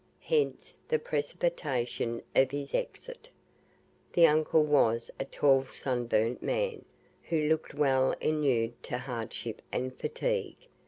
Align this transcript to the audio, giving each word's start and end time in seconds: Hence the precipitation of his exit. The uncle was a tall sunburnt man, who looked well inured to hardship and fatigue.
Hence 0.25 0.79
the 0.87 0.97
precipitation 0.97 2.23
of 2.35 2.49
his 2.49 2.73
exit. 2.73 3.29
The 4.13 4.25
uncle 4.25 4.63
was 4.63 5.11
a 5.19 5.25
tall 5.25 5.65
sunburnt 5.65 6.41
man, 6.41 6.85
who 7.25 7.43
looked 7.47 7.75
well 7.75 8.13
inured 8.19 8.81
to 8.81 8.97
hardship 8.97 9.61
and 9.71 9.95
fatigue. 9.95 10.55